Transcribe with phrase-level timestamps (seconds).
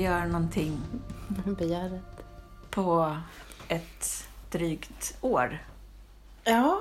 [0.00, 0.80] göra någonting
[1.58, 2.02] Begäret.
[2.70, 3.16] på
[3.68, 5.58] ett drygt år.
[6.44, 6.80] Ja.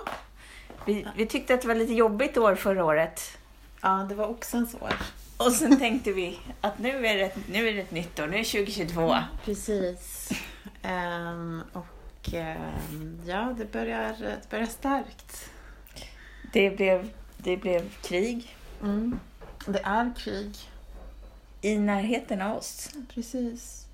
[0.85, 3.37] Vi, vi tyckte att det var lite jobbigt år förra året.
[3.81, 4.93] Ja, det var oxens år.
[5.37, 8.27] Och sen tänkte vi att nu är det, ett- nu är det ett nytt år,
[8.27, 9.15] nu är det 2022.
[9.45, 10.29] Precis.
[10.81, 15.49] Ehm, och ehm, ja, det börjar, det börjar starkt.
[16.53, 19.19] Det blev, det blev krig Mm.
[19.65, 20.55] Det är krig.
[21.61, 22.89] I närheten av oss.
[23.13, 23.85] Precis.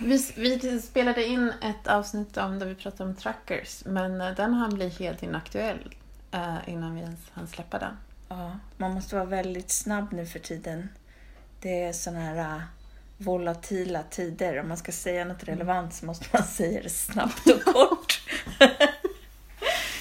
[0.00, 4.54] Vi, vi spelade in ett avsnitt om där vi pratade om trackers, men eh, den
[4.54, 5.94] hann bli helt inaktuell
[6.32, 7.96] eh, innan vi ens hann släppa den.
[8.28, 10.88] Ja, man måste vara väldigt snabb nu för tiden.
[11.60, 12.62] Det är sådana här äh,
[13.18, 14.60] volatila tider.
[14.60, 18.22] Om man ska säga något relevant så måste man säga det snabbt och kort.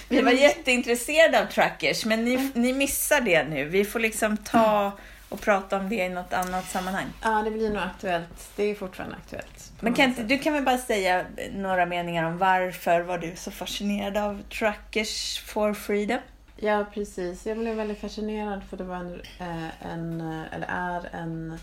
[0.09, 3.65] Vi var jätteintresserade av trackers, men ni, ni missar det nu.
[3.65, 4.91] Vi får liksom ta
[5.29, 7.05] och prata om det i något annat sammanhang.
[7.21, 8.49] Ja, det blir nog aktuellt.
[8.55, 9.71] Det är fortfarande aktuellt.
[9.79, 13.51] Men kan inte, du kan väl bara säga några meningar om varför var du så
[13.51, 16.19] fascinerad av Trackers for Freedom?
[16.57, 17.45] Ja, precis.
[17.45, 21.59] Jag blev väldigt fascinerad för det var en, eh, en eh, eller är en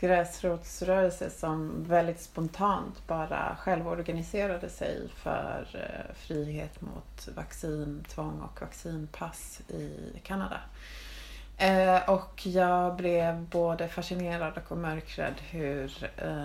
[0.00, 10.20] gräsrotsrörelse som väldigt spontant bara självorganiserade sig för eh, frihet mot vaccintvång och vaccinpass i
[10.22, 10.60] Kanada.
[11.60, 16.44] Eh, och jag blev både fascinerad och mörkrädd hur eh,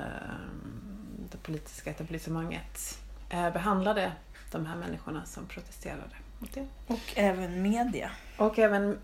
[1.31, 4.11] det politiska etablissemanget eh, behandlade
[4.52, 6.67] de här människorna som protesterade mot det.
[6.88, 8.11] Och även media.
[8.38, 8.98] Och även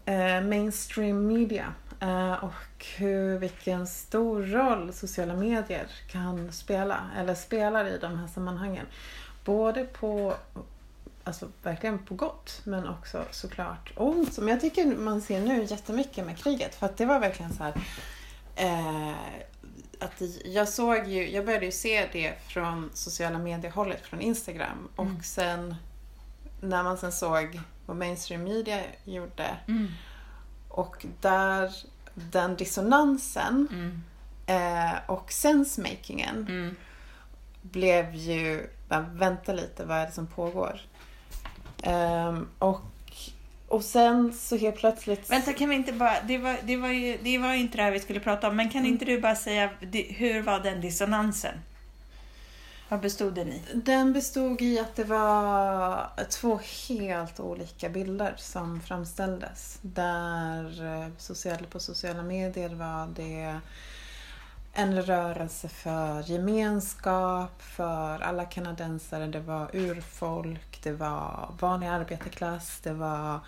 [0.50, 1.74] mainstream media.
[2.02, 8.28] Eh, och hur, vilken stor roll sociala medier kan spela, eller spelar i de här
[8.28, 8.86] sammanhangen.
[9.46, 10.34] Både på,
[11.24, 14.34] alltså verkligen på gott, men också såklart ont.
[14.34, 16.76] Som jag tycker man ser nu jättemycket med kriget.
[16.76, 17.74] För att det var verkligen så här...
[18.56, 19.16] Eh,
[20.00, 24.88] att jag såg ju, jag började ju se det från sociala medier-hållet, från Instagram.
[24.96, 25.24] Och Mm.
[25.24, 25.76] sen
[26.62, 29.50] när man sen såg vad mainstream media gjorde
[30.72, 31.72] och där
[32.14, 34.04] den dissonansen Mm.
[34.46, 36.76] eh, och sensemakingen Mm.
[37.62, 38.68] blev ju,
[39.14, 40.82] vänta lite, vad är det som pågår?
[41.84, 42.82] Ehm, och,
[43.68, 45.30] och sen så helt plötsligt...
[45.32, 46.14] Vänta, kan vi inte bara...
[46.28, 48.56] Det var, det var, ju, det var ju inte det här vi skulle prata om,
[48.56, 49.70] men kan inte du bara säga
[50.10, 51.54] hur var den dissonansen?
[52.92, 53.62] Vad bestod den i?
[53.74, 56.60] Den bestod i att det var två
[56.90, 59.80] helt olika bilder som framställdes.
[59.82, 63.60] Där eh, social, på sociala medier var det
[64.74, 69.28] en rörelse för gemenskap, för alla kanadensare.
[69.28, 73.40] Det var urfolk, det var vanlig arbetarklass, det var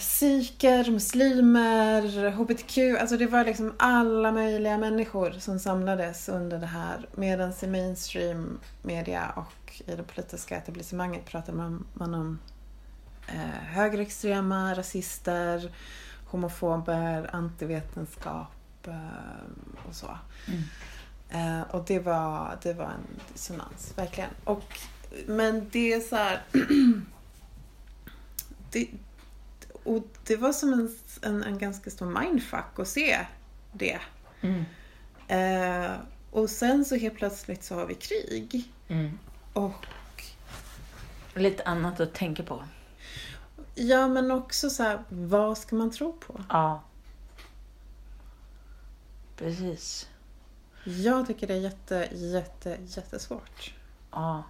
[0.00, 3.00] sikher, muslimer, hbtq.
[3.00, 7.08] Alltså det var liksom alla möjliga människor som samlades under det här.
[7.14, 12.38] Medan i mainstream media och i det politiska etablissemanget pratade man, man om
[13.28, 15.72] eh, högerextrema, rasister,
[16.26, 20.18] homofober, antivetenskap eh, och så.
[21.30, 24.30] Eh, och det var, det var en dissonans, verkligen.
[24.44, 24.78] Och,
[25.26, 26.42] men det är så här...
[28.70, 28.88] det,
[29.84, 33.26] och det var som en, en, en ganska stor mindfuck att se
[33.72, 33.98] det.
[34.40, 34.64] Mm.
[35.28, 35.92] Eh,
[36.30, 38.72] och sen så helt plötsligt så har vi krig.
[38.88, 39.18] Mm.
[39.52, 39.86] Och
[41.34, 42.64] Lite annat att tänka på.
[43.74, 46.40] ja, men också så här, vad ska man tro på?
[46.48, 46.82] Ja.
[49.36, 50.08] Precis.
[50.84, 53.74] Jag tycker det är jätte, jätte, jättesvårt.
[54.10, 54.42] Ja.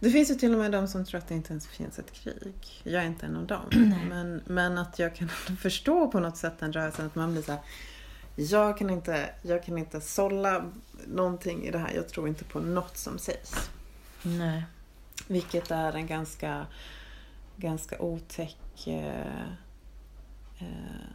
[0.00, 2.12] Det finns ju till och med de som tror att det inte ens finns ett
[2.12, 2.80] krig.
[2.82, 3.64] Jag är inte en av dem.
[4.08, 5.28] Men, men att jag kan
[5.60, 7.06] förstå på något sätt den rörelsen.
[7.06, 7.60] Att man blir så här,
[8.36, 10.64] jag kan inte, jag kan inte sålla
[11.06, 11.92] någonting i det här.
[11.94, 13.70] Jag tror inte på något som sägs.
[14.22, 14.64] Nej.
[15.26, 16.66] Vilket är en ganska,
[17.56, 18.86] ganska otäck...
[18.86, 19.42] Eh,
[20.58, 21.08] eh,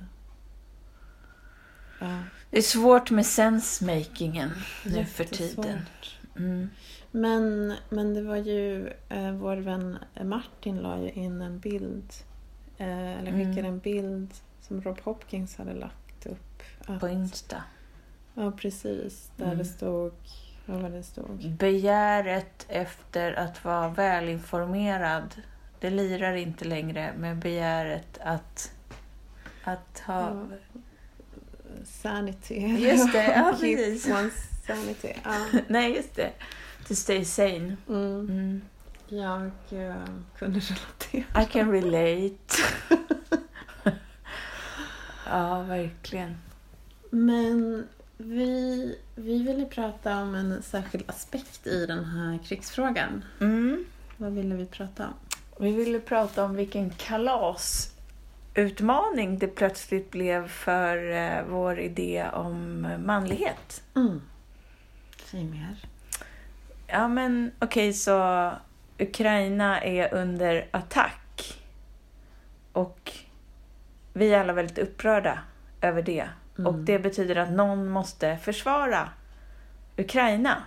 [2.50, 4.52] Det är svårt med sensemakingen
[4.86, 5.82] nu för tiden.
[6.38, 6.70] Mm.
[7.12, 12.14] Men, men det var ju, eh, vår vän Martin la ju in en bild,
[12.78, 13.74] eh, eller skickade Mm.
[13.74, 16.64] en bild som Rob Hopkins hade lagt upp.
[16.88, 17.64] Att, På Insta.
[18.34, 19.32] Ja, precis.
[19.38, 19.58] Där Mm.
[19.58, 20.14] det stod,
[20.66, 21.50] vad var det stod?
[21.52, 25.36] Begäret efter att vara välinformerad,
[25.80, 28.72] det lirar inte längre med begäret att,
[29.64, 30.20] att ha...
[30.22, 30.46] Ja.
[31.86, 32.56] Sanity.
[32.90, 34.08] Just det, ja, precis.
[34.68, 35.14] Sanity.
[35.24, 35.46] Ja.
[35.68, 36.32] Nej, just det.
[36.88, 37.78] To stay sane.
[37.88, 38.30] Mm.
[38.30, 38.62] Mm.
[39.08, 39.96] Jag eh,
[40.38, 41.44] kunde relatera.
[41.44, 42.64] I can relate.
[45.26, 46.38] ja, verkligen.
[47.10, 47.88] Men
[48.18, 53.26] vi, vi ville prata om en särskild aspekt i den här krigsfrågan.
[53.40, 53.86] Mm.
[54.18, 55.14] Vad ville vi prata om?
[55.60, 63.84] Vi ville prata om vilken kalasutmaning det plötsligt blev för eh, vår idé om manlighet.
[63.96, 64.22] Mm.
[65.34, 65.76] Säg mer.
[66.88, 68.52] Ja, men okej, så
[69.00, 71.54] Ukraina är under attack.
[72.74, 73.12] Och
[74.14, 75.40] vi är alla väldigt upprörda
[75.82, 76.30] över det.
[76.58, 76.68] Mm.
[76.68, 79.10] Och det betyder att någon måste försvara
[79.98, 80.64] Ukraina.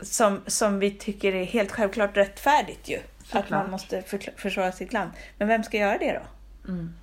[0.00, 2.96] Som, som vi tycker är helt självklart rättfärdigt ju.
[2.96, 3.50] Att Såklart.
[3.50, 5.10] man måste för, försvara sitt land.
[5.38, 6.22] Men vem ska göra det då?
[6.72, 6.94] Mm.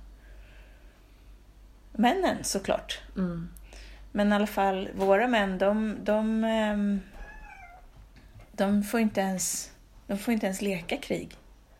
[1.92, 3.00] Männen såklart.
[3.16, 3.48] Mm.
[4.12, 7.00] Men i alla fall, våra män, de, de, ehm,
[8.52, 9.70] de, får, inte ens,
[10.06, 11.36] de får inte ens leka krig.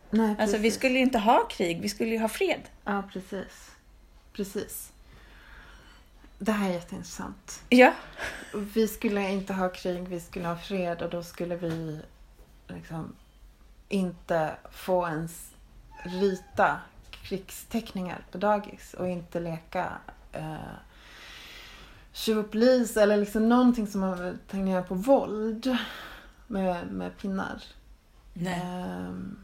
[0.09, 2.61] Nej, Alltså vi skulle ju inte ha krig, vi skulle ju ha fred.
[2.83, 3.71] Ja, precis.
[4.33, 4.91] Precis.
[6.37, 7.63] Det här är jätteintressant.
[7.69, 7.93] Ja.
[8.53, 11.99] Vi skulle inte ha krig, vi skulle ha fred och då skulle vi
[12.67, 13.15] liksom
[13.89, 15.51] inte få ens
[16.03, 16.79] rita
[17.11, 19.91] krigsteckningar på dagis och inte leka
[20.31, 20.55] eh,
[22.11, 25.77] tjuv och polis eller liksom någonting som man tangerar på våld
[26.47, 27.63] med, med pinnar.
[28.45, 29.37] Ehm,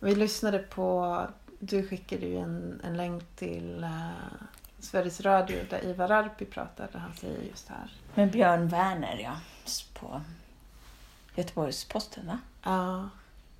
[0.00, 1.26] och vi lyssnade på,
[1.58, 4.10] du skickade ju en, en länk till eh,
[4.78, 6.98] Sveriges Radio där Ivar Arpi pratade.
[6.98, 7.92] Han säger just det här.
[8.14, 9.36] Med Björn Werner, ja.
[10.00, 10.20] På
[11.34, 12.38] Göteborgs-Posten, va?
[12.62, 13.08] Ja,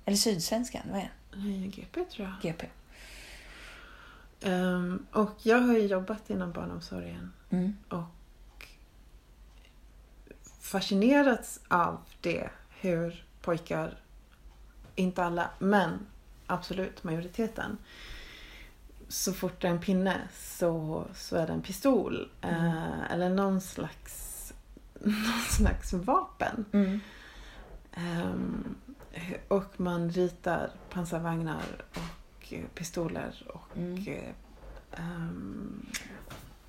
[0.05, 1.37] Eller Sydsvenskan, vad är det?
[1.37, 2.35] uh, GP tror jag.
[2.41, 2.67] GP.
[4.41, 7.75] Ehm, och jag har ju jobbat inom barnomsorgen Mm.
[7.89, 8.03] och
[10.63, 12.49] fascinerats av det.
[12.69, 13.97] Hur pojkar,
[14.95, 15.99] inte alla, men
[16.47, 17.77] absolut majoriteten.
[19.07, 22.31] Så fort det är en pinne så, så är det en pistol.
[22.41, 24.53] eh, eller någon slags,
[24.99, 26.65] någon slags vapen.
[26.73, 26.99] Mm.
[27.91, 28.75] Ehm,
[29.47, 33.97] och man ritar pansarvagnar och eh, pistoler och Mm.
[34.07, 34.29] eh,
[34.91, 35.85] ehm,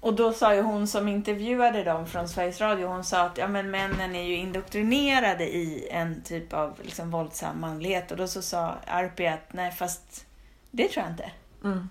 [0.05, 3.49] Och då sa ju hon som intervjuade dem från Sveriges Radio, hon sa att ja,
[3.49, 8.11] men männen är ju indoktrinerade i en typ av liksom, våldsam manlighet.
[8.11, 10.27] Och då så sa Arpi att nej fast
[10.71, 11.31] det tror jag inte.
[11.65, 11.89] mm,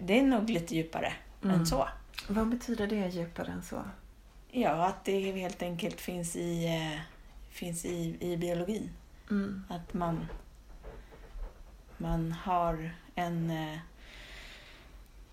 [0.00, 1.12] Det är nog lite djupare
[1.44, 1.54] Mm.
[1.60, 1.88] än så.
[2.28, 3.82] Vad betyder det djupare än så?
[4.50, 7.00] Ja, att det helt enkelt finns i, eh,
[7.50, 8.90] finns i, i biologin.
[9.30, 9.64] Mm.
[9.68, 10.26] Att man,
[11.98, 13.78] man har en, eh,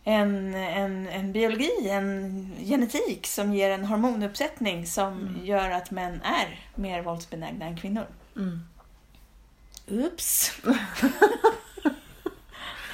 [0.03, 5.45] en, en, en biologi, en genetik som ger en hormonuppsättning som Mm.
[5.45, 8.05] gör att män är mer våldsbenägna än kvinnor.
[8.35, 8.61] Mm.
[9.87, 10.51] Oops!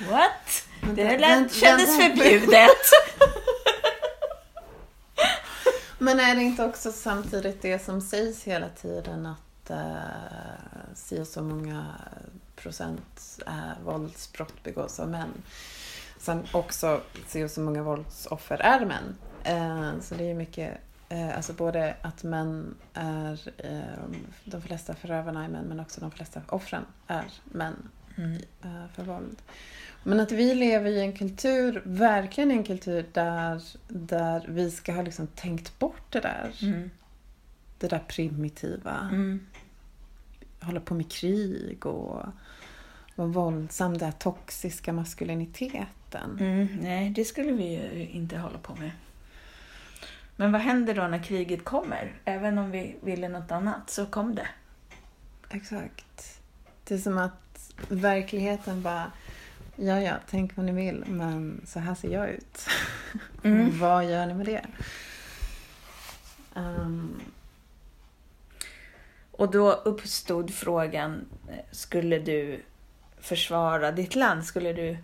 [0.09, 0.67] What?
[0.81, 2.69] Vänta, Det lät, kändes förbjudet.
[5.97, 9.95] Men är det inte också samtidigt det som sägs hela tiden att uh,
[10.95, 11.85] si och så många
[12.55, 15.33] procent uh, våldsbrott begås av män.
[16.25, 17.01] Sen också
[17.43, 19.15] och så många våldsoffer är män.
[19.43, 20.77] Eh, så det är mycket,
[21.09, 24.03] eh, alltså både att män är, eh,
[24.45, 28.41] de flesta förövarna är män men också de flesta offren är män Mm.
[28.63, 29.41] eh, för våld.
[30.03, 35.01] Men att vi lever i en kultur, verkligen en kultur där, där vi ska ha
[35.01, 36.51] liksom tänkt bort det där.
[36.61, 36.89] Mm.
[37.79, 39.09] Det där primitiva.
[39.11, 39.45] Mm.
[40.61, 42.25] Hålla på med krig och
[43.15, 46.37] vara våldsam, den toxiska maskuliniteten.
[46.39, 48.91] Mm, nej, det skulle vi ju inte hålla på med.
[50.35, 52.13] Men vad händer då när kriget kommer?
[52.25, 54.47] Även om vi ville något annat så kom det.
[55.49, 56.39] Exakt.
[56.83, 59.11] Det är som att verkligheten bara,
[59.75, 62.59] ja ja, tänk vad ni vill, men så här ser jag ut.
[63.43, 63.79] Mm.
[63.79, 64.65] vad gör ni med det?
[66.55, 67.21] Ehm,
[69.31, 71.25] Och då uppstod frågan,
[71.71, 72.61] skulle du
[73.25, 74.45] försvara ditt land?
[74.45, 74.97] Skulle du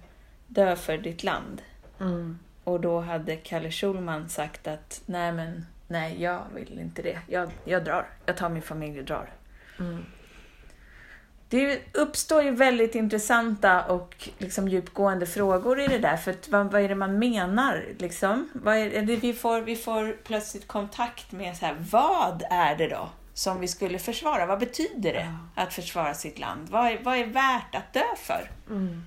[0.48, 1.62] dö för ditt land?
[2.00, 7.20] mm, Och då hade Kalle Schulman sagt att nej men nej, jag vill inte det.
[7.28, 8.06] Jag, jag drar.
[8.26, 9.30] Jag tar min familj och drar.
[9.80, 10.06] mm,
[11.50, 16.18] Det uppstår ju väldigt intressanta och liksom djupgående frågor i det där.
[16.18, 17.86] För vad, vad är det man menar?
[18.00, 18.50] Liksom?
[18.66, 23.60] Är, vi, får, vi får plötsligt kontakt med så här, vad är det då som
[23.60, 24.46] vi skulle försvara?
[24.46, 26.70] Vad betyder det att försvara sitt land?
[26.70, 28.52] Vad är, vad är värt att dö för?
[28.70, 29.04] mm.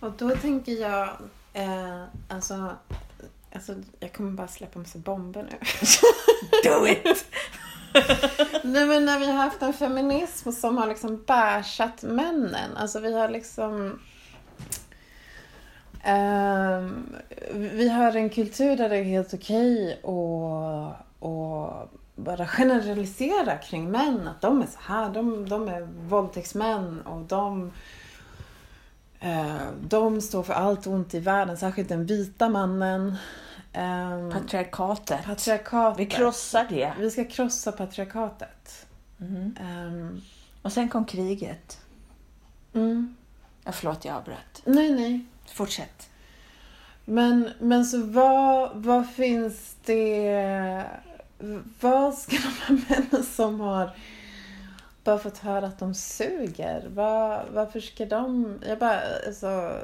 [0.00, 1.08] Och då tänker jag,
[1.52, 2.76] eh, alltså,
[3.52, 5.58] alltså, jag kommer bara släppa massa bomber nu.
[6.70, 7.26] Do it!
[8.64, 12.76] Nej men när vi har haft en feminism som har liksom bärsat männen.
[12.76, 14.00] Alltså vi har liksom...
[16.02, 17.16] Ehm,
[17.54, 24.28] vi har en kultur där det är helt okej att och bara generalisera kring män.
[24.28, 27.72] Att de är så här, de, de är våldtäktsmän och de,
[29.20, 29.56] eh,
[29.88, 33.16] de står för allt ont i världen, särskilt den vita mannen.
[33.72, 35.24] Ehm, Patriarkatet.
[35.24, 36.00] patriarkatet.
[36.00, 36.92] Vi krossar det.
[36.98, 38.86] Vi ska krossa patriarkatet.
[39.16, 39.56] Mhm.
[39.60, 40.20] Ehm,
[40.62, 41.78] Och sen kom kriget.
[42.74, 43.16] mm.
[43.64, 44.62] Ja, förlåt, jag avbröt.
[44.64, 45.26] Nej, nej.
[45.54, 46.10] Fortsätt.
[47.04, 50.84] Men, men så vad, vad finns det...
[51.80, 53.90] Vad ska de här männen som har
[55.04, 58.58] bara fått höra att de suger, vad, varför ska de...
[58.66, 59.80] Jag bara, alltså...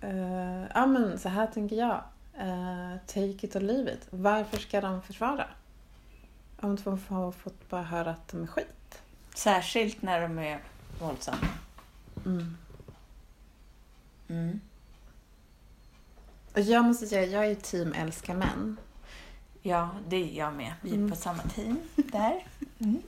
[0.00, 2.02] eh, ja men så här tänker jag.
[2.40, 4.06] Uh, take it or leave it.
[4.10, 5.46] Varför ska de försvara?
[6.60, 9.02] Om de har fått bara höra att de är skit.
[9.34, 10.60] Särskilt när de är
[11.00, 11.48] våldsamma.
[12.26, 12.56] Mm.
[14.28, 14.60] Mm.
[16.56, 18.76] Och jag måste säga, jag är team älska män.
[19.62, 20.72] Ja, det är jag med.
[20.80, 21.10] Vi är Mm.
[21.10, 22.44] på samma team där.
[22.78, 23.02] Mm.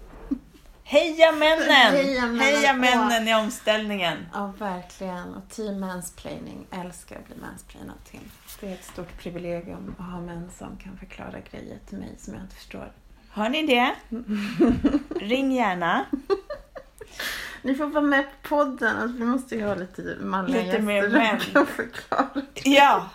[0.85, 1.69] Heja männen!
[1.93, 2.41] Heja männen!
[2.41, 4.27] Heja männen i omställningen!
[4.33, 5.35] Ja, verkligen.
[5.35, 8.21] Och team mansplaining älskar att bli mansplainad till.
[8.61, 12.35] Det är ett stort privilegium att ha män som kan förklara grejer till mig som
[12.35, 12.93] jag inte förstår.
[13.31, 13.95] Har ni det?
[15.21, 16.05] Ring gärna.
[17.63, 18.97] Ni får vara med på podden.
[18.97, 21.41] Alltså, vi måste ju ha lite manliga Lite mer gäster män.
[21.41, 22.29] som kan förklara.
[22.65, 23.09] Ja.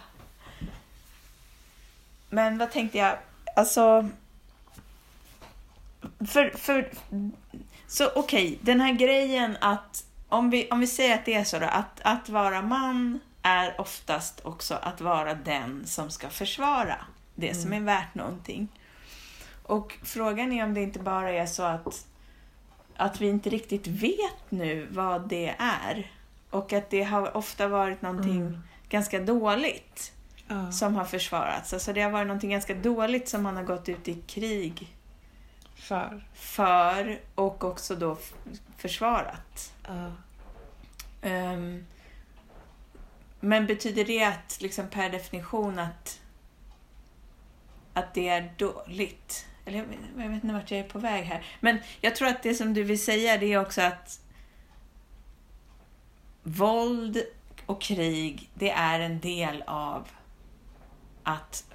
[2.34, 3.18] Men vad tänkte jag?
[3.56, 4.10] Alltså...
[6.28, 6.92] För, för,
[7.88, 11.60] så okej, den här grejen att om vi, om vi säger att det är så
[11.60, 16.96] då, att, att vara man är oftast också att vara den som ska försvara
[17.36, 18.68] det som är värt någonting.
[19.64, 22.08] Och frågan är om det inte bara är så att,
[22.96, 26.12] att vi inte riktigt vet nu vad det är.
[26.50, 28.64] Och att det har ofta varit någonting Mm.
[28.90, 30.14] ganska dåligt
[30.48, 30.72] Ja.
[30.72, 31.74] som har försvarats.
[31.74, 34.96] Alltså det har varit någonting ganska dåligt som man har gått ut i krig
[35.76, 36.28] För.
[36.34, 38.18] för och också då
[38.78, 39.74] försvarat.
[39.88, 40.12] Ja.
[41.22, 41.86] Ehm,
[43.40, 46.22] men betyder det att liksom per definition att,
[47.94, 49.46] att det är dåligt?
[49.66, 51.46] Eller jag vet, jag vet inte vart jag är på väg här.
[51.60, 54.20] Men jag tror att det som du vill säga det är också att
[56.44, 57.24] våld
[57.66, 60.08] och krig, det är en del av
[61.24, 61.66] att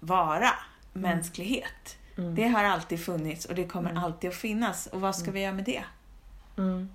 [0.00, 0.50] vara
[0.92, 1.96] mänsklighet.
[2.18, 2.34] Mm.
[2.34, 4.04] Det har alltid funnits och det kommer Mm.
[4.04, 4.86] alltid att finnas.
[4.86, 5.84] Och vad ska vi göra med det?
[6.58, 6.88] Mm.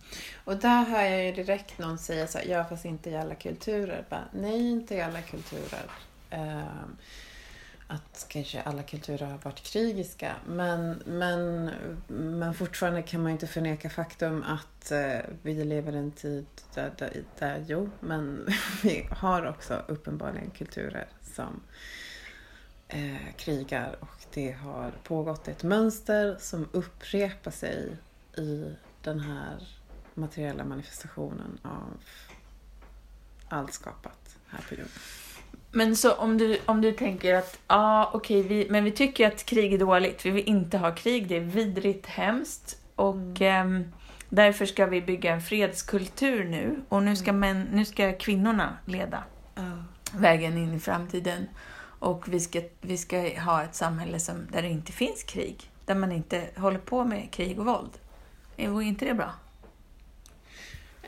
[0.45, 3.35] Och där hör jag ju direkt någon säga så här, ja fast inte i alla
[3.35, 4.03] kulturer.
[4.09, 5.83] Bara, nej, inte i alla kulturer.
[6.29, 6.97] Ehm,
[7.91, 10.35] att kanske alla kulturer har varit krigiska.
[10.47, 11.71] Men, men,
[12.07, 16.93] men fortfarande kan man inte förneka faktum att eh, vi lever i en tid där,
[16.97, 18.47] där, där, jo, men
[18.83, 21.61] vi har också uppenbarligen kulturer som
[22.87, 27.97] eh, krigar och det har pågått ett mönster som upprepar sig
[28.37, 29.67] i den här
[30.13, 32.03] materiella manifestationen av
[33.49, 34.91] allt skapat här på jorden.
[35.71, 39.45] Men så om du, om du tänker att, ja okej, vi, men vi tycker att
[39.45, 42.77] krig är dåligt, vi vill inte ha krig, det är vidrigt, hemskt.
[42.95, 43.91] Och ehm,
[44.29, 46.81] därför ska vi bygga en fredskultur nu.
[46.89, 49.23] Och nu ska, män, nu ska kvinnorna leda
[50.13, 51.47] vägen in i framtiden.
[51.99, 55.95] Och vi ska, vi ska ha ett samhälle som, där det inte finns krig, där
[55.95, 57.91] man inte håller på med krig och våld.
[58.57, 59.31] Vore inte det bra?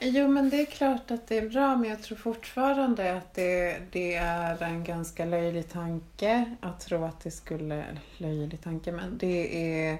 [0.03, 3.81] Jo, men det är klart att det är bra, men jag tror fortfarande att det,
[3.91, 7.85] det är en ganska löjlig tanke att tro att det skulle...
[8.17, 9.97] Löjlig tanke, men det är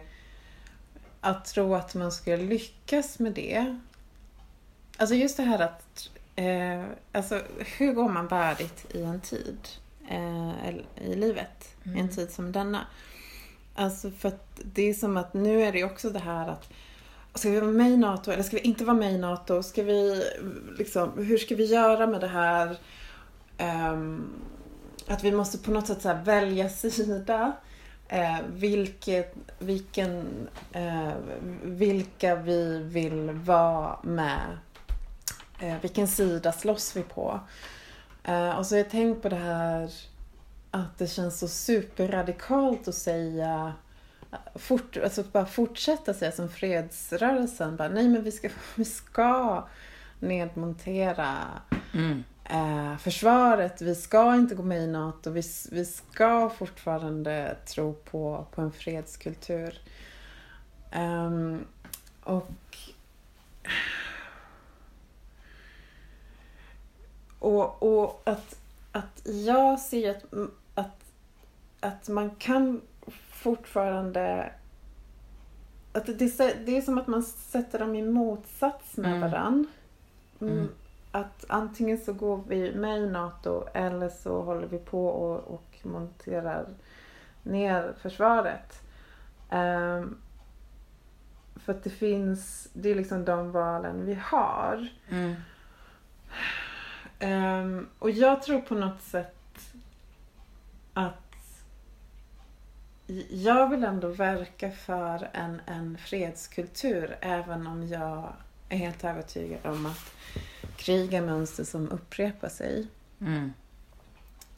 [1.22, 3.78] att tro att man ska lyckas med det.
[4.98, 6.10] Alltså just det här att...
[6.36, 7.42] Eh, alltså,
[7.78, 9.68] hur går man värdigt i en tid
[10.10, 11.76] eh, eller i livet?
[11.84, 12.10] I en Mm.
[12.10, 12.88] tid som denna.
[13.76, 16.70] Alltså för att det är som att nu är det också det här att
[17.36, 19.64] Ska vi vara med i NATO eller ska vi inte vara med i NATO?
[19.64, 20.24] Ska vi,
[20.78, 22.78] liksom, hur ska vi göra med det här?
[23.92, 24.34] Um,
[25.08, 27.52] att vi måste på något sätt så här välja sida.
[28.08, 31.12] Eh, vilket, vilken, eh,
[31.64, 34.58] vilka vi vill vara med.
[35.60, 37.40] Eh, vilken sida slåss vi på?
[38.24, 39.92] Eh, och så har jag tänkt på det här
[40.72, 43.74] att det känns så superradikalt att säga
[44.56, 47.76] fort, alltså bara fortsätta säga som fredsrörelsen.
[47.76, 49.68] Bara, nej men vi ska, vi ska
[50.20, 51.38] nedmontera
[52.50, 53.82] eh, försvaret.
[53.82, 55.32] Vi ska inte gå med i NATO.
[55.32, 59.82] Vi, vi ska fortfarande tro på, på en fredskultur.
[60.92, 61.66] Ehm,
[62.24, 62.52] och
[67.40, 68.56] och, och att,
[69.24, 70.26] jag ser att,
[70.76, 71.04] att,
[71.80, 72.82] att man kan
[73.42, 74.52] fortfarande...
[75.94, 76.14] Att det,
[76.66, 79.22] det är som att man sätter dem i motsats med Mm.
[79.22, 79.68] varann.
[80.42, 80.54] Mm.
[80.54, 80.70] Mm.
[81.12, 85.80] Att antingen så går vi med i NATO eller så håller vi på och, och
[85.84, 86.66] monterar
[87.44, 88.82] ner försvaret.
[89.50, 90.18] Ehm,
[91.56, 94.88] för att det finns, det är liksom de valen vi har.
[95.10, 95.36] Mm.
[97.20, 99.74] Ehm, och jag tror på något sätt
[100.94, 101.31] att
[103.30, 108.34] jag vill ändå verka för en, en fredskultur även om jag
[108.70, 110.14] är helt övertygad om att
[110.78, 112.88] krig är mönster som upprepar sig.
[113.22, 113.54] Mm.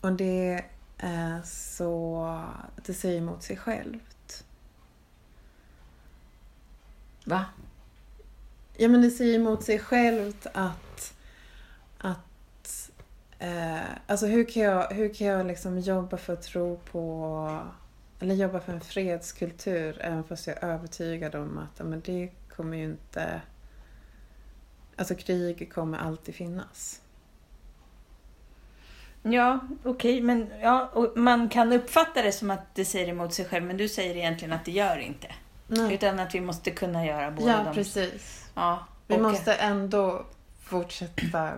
[0.01, 0.65] Och det
[0.97, 2.43] är så...
[2.85, 4.45] Det säger emot sig självt.
[7.25, 7.45] Va?
[8.77, 11.13] Ja, men det säger emot sig självt att...
[11.97, 12.91] att
[13.39, 17.59] eh, alltså hur kan jag, hur kan jag liksom jobba för att tro på...
[18.23, 22.77] Eller jobba för en fredskultur även fast jag är övertygad om att men det kommer
[22.77, 23.41] ju inte...
[24.95, 27.01] Alltså krig kommer alltid finnas.
[29.23, 33.65] Ja, okej, men ja, man kan uppfatta det som att det säger emot sig själv,
[33.65, 35.27] men du säger egentligen att det gör inte.
[35.67, 35.93] Nej.
[35.93, 37.73] Utan att vi måste kunna göra båda Ja, dem.
[37.73, 38.49] precis.
[38.55, 40.25] Ja, Vi och- måste ändå
[40.61, 41.53] fortsätta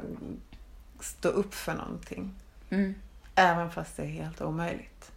[1.00, 2.34] stå upp för någonting.
[2.70, 2.96] Mm,
[3.36, 5.12] Även fast det är helt omöjligt.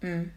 [0.00, 0.30] Mm.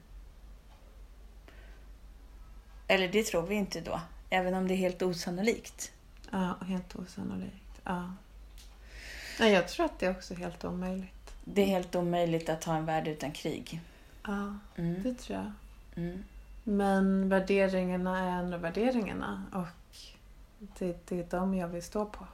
[2.87, 5.91] Eller det tror vi inte då, även om det är helt osannolikt.
[6.31, 7.81] Ja, helt osannolikt.
[7.83, 8.13] Ja.
[9.39, 11.35] Nej, jag tror att det är också helt omöjligt.
[11.43, 13.81] Det är helt omöjligt att ha en värld utan krig.
[14.23, 15.51] Ja, Mm, det tror jag.
[16.03, 16.23] mm,
[16.63, 19.67] Men värderingarna är ändå värderingarna och
[20.79, 22.27] det, det är de jag vill stå på.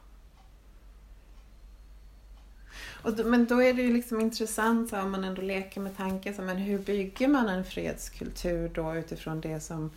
[3.04, 5.98] Och då, men då är det ju liksom intressant så om man ändå leker med
[5.98, 9.92] tanken, så, men hur bygger man en fredskultur då utifrån det som,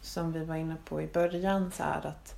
[0.00, 1.72] som vi var inne på i början?
[1.76, 2.34] Så här, att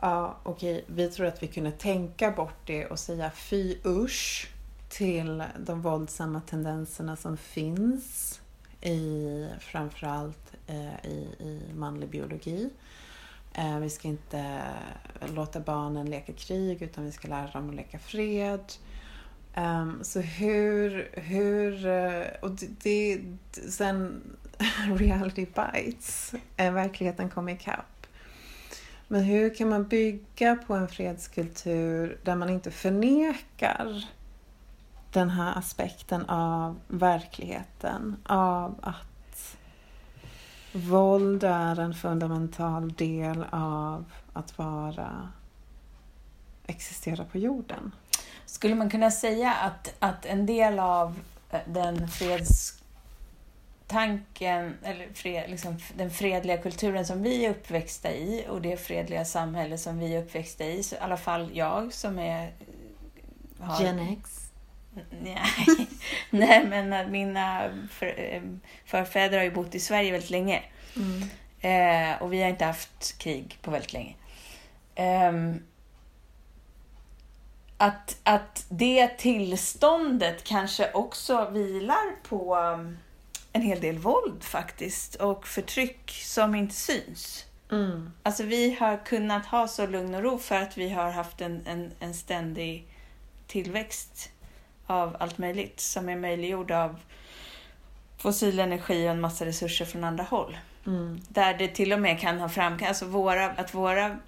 [0.00, 4.48] ja, okej, vi tror att vi kunde tänka bort det och säga fy usch
[4.88, 8.40] till de våldsamma tendenserna som finns
[8.80, 12.70] i framförallt eh, i, i manlig biologi.
[13.54, 14.60] Eh, vi ska inte
[15.34, 18.72] låta barnen leka krig utan vi ska lära dem att leka fred.
[19.58, 23.20] Um, så hur, hur eh, och det, det
[23.70, 24.22] sen
[24.96, 28.06] reality bites, verkligheten kommer ikapp.
[29.08, 34.08] Men hur kan man bygga på en fredskultur där man inte förnekar
[35.12, 39.56] den här aspekten av verkligheten, av att
[40.72, 45.28] våld är en fundamental del av att vara
[46.66, 47.92] existera på jorden.
[48.50, 55.78] Skulle man kunna säga att, att en del av eh, den fredstanken, eller fred, liksom,
[55.94, 60.22] den fredliga kulturen som vi är uppväxta i och det fredliga samhälle som vi är
[60.22, 62.52] uppväxta i, så i alla fall jag som är...
[63.60, 64.50] har- Gen X.
[65.22, 65.42] Nej,
[66.30, 68.42] nej men mina för, eh,
[68.84, 70.62] förfäder har ju bott i Sverige väldigt länge.
[70.96, 71.22] Mm.
[71.60, 74.14] Eh, och vi har inte haft krig på väldigt länge.
[74.94, 75.62] Ehm,
[77.78, 82.98] att, att det tillståndet kanske också vilar på um,
[83.52, 87.44] en hel del våld faktiskt och förtryck som inte syns.
[87.70, 88.12] Mm.
[88.22, 91.66] Alltså vi har kunnat ha så lugn och ro för att vi har haft en,
[91.66, 92.86] en, en ständig
[93.46, 94.30] tillväxt
[94.86, 96.96] av allt möjligt som är möjliggjord av
[98.18, 100.58] fossil energi och en massa resurser från andra håll.
[100.86, 101.20] Mm.
[101.28, 104.18] Där det till och med kan ha framkallat, alltså våra, att våra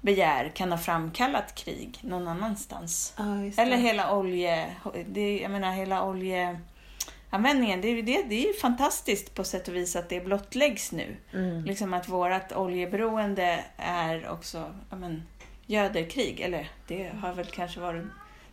[0.00, 3.14] begär kan ha framkallat krig någon annanstans.
[3.44, 7.80] Just Eller hela olje, det, jag menar hela oljeanvändningen.
[7.80, 10.92] Det, är ju det, det är ju fantastiskt på sätt och vis att det blottläggs
[10.92, 11.16] nu.
[11.32, 11.64] Mm.
[11.64, 15.22] Liksom att vårt oljeberoende är också, ja men,
[15.66, 16.40] göder krig.
[16.40, 18.04] Eller det har väl kanske varit,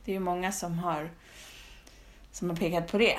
[0.05, 1.09] det är ju många som har,
[2.31, 3.17] som har pekat på det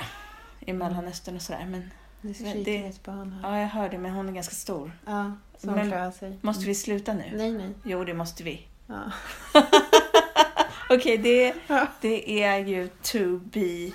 [0.59, 1.65] i Mellanöstern och sådär.
[1.69, 3.51] Men Det det- skriker ett barn här.
[3.51, 4.91] ja, jag hör det, men hon är ganska stor.
[5.05, 6.37] Ja, som Men- sig.
[6.41, 7.23] Måste vi sluta nu?
[7.33, 7.69] Nej, nej.
[7.85, 8.67] Jo, det måste vi.
[8.87, 9.11] Ja.
[10.89, 11.87] Okej, det, Ja.
[12.01, 13.91] det är ju to be...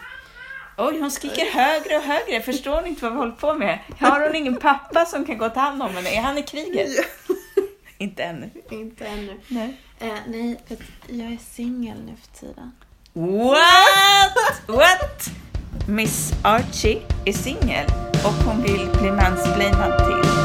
[0.79, 2.41] Oj, hon skriker högre och högre.
[2.41, 3.79] Förstår ni inte vad vi håller på med?
[4.01, 6.11] Har hon ingen pappa som kan gå och ta hand om henne?
[6.11, 6.89] Är han i kriget?
[7.99, 8.51] inte ännu.
[8.71, 9.41] Inte ännu.
[9.49, 9.81] Nej.
[9.99, 10.61] Eh, nej,
[11.07, 12.73] jag är singel nu för tiden.
[13.13, 14.63] What?
[14.67, 15.31] What?
[15.89, 17.87] Miss Archie är singel
[18.25, 20.42] och hon vill bli mansplainad till.